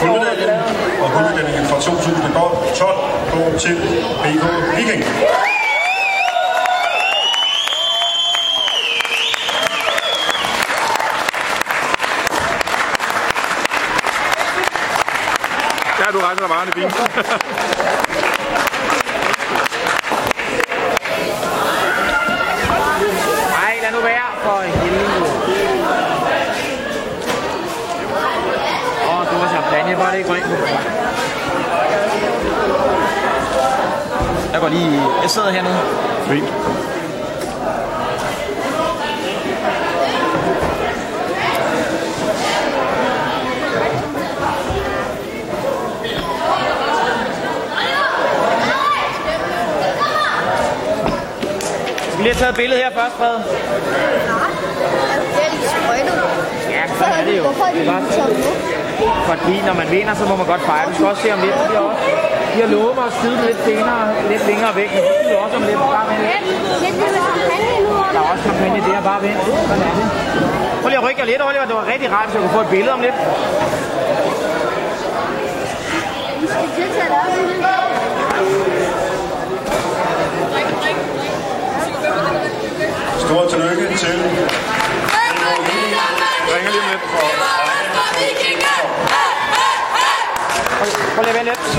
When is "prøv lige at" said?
70.80-71.04, 87.02-91.36